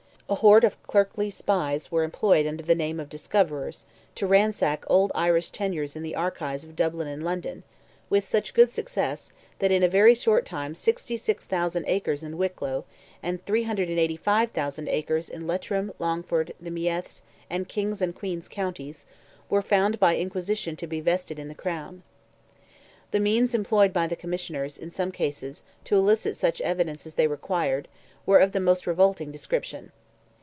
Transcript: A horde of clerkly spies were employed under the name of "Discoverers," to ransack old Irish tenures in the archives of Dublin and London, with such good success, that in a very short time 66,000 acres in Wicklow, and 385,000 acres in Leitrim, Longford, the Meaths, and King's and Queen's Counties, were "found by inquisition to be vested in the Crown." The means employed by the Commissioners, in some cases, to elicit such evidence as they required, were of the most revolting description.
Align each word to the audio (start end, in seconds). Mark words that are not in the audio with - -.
A 0.31 0.35
horde 0.35 0.63
of 0.63 0.81
clerkly 0.83 1.29
spies 1.29 1.91
were 1.91 2.05
employed 2.05 2.47
under 2.47 2.63
the 2.63 2.73
name 2.73 3.01
of 3.01 3.09
"Discoverers," 3.09 3.85
to 4.15 4.25
ransack 4.25 4.85
old 4.87 5.11
Irish 5.13 5.49
tenures 5.49 5.93
in 5.97 6.03
the 6.03 6.15
archives 6.15 6.63
of 6.63 6.73
Dublin 6.77 7.09
and 7.09 7.21
London, 7.21 7.63
with 8.09 8.25
such 8.25 8.53
good 8.53 8.71
success, 8.71 9.33
that 9.59 9.73
in 9.73 9.83
a 9.83 9.89
very 9.89 10.15
short 10.15 10.45
time 10.45 10.73
66,000 10.73 11.83
acres 11.85 12.23
in 12.23 12.37
Wicklow, 12.37 12.85
and 13.21 13.45
385,000 13.45 14.87
acres 14.87 15.27
in 15.27 15.45
Leitrim, 15.45 15.91
Longford, 15.99 16.53
the 16.61 16.71
Meaths, 16.71 17.19
and 17.49 17.67
King's 17.67 18.01
and 18.01 18.15
Queen's 18.15 18.47
Counties, 18.47 19.05
were 19.49 19.61
"found 19.61 19.99
by 19.99 20.13
inquisition 20.15 20.77
to 20.77 20.87
be 20.87 21.01
vested 21.01 21.39
in 21.39 21.49
the 21.49 21.53
Crown." 21.55 22.03
The 23.11 23.19
means 23.19 23.53
employed 23.53 23.91
by 23.91 24.07
the 24.07 24.15
Commissioners, 24.15 24.77
in 24.77 24.91
some 24.91 25.11
cases, 25.11 25.61
to 25.83 25.97
elicit 25.97 26.37
such 26.37 26.61
evidence 26.61 27.05
as 27.05 27.15
they 27.15 27.27
required, 27.27 27.89
were 28.25 28.37
of 28.39 28.53
the 28.53 28.61
most 28.61 28.87
revolting 28.87 29.33
description. 29.33 29.91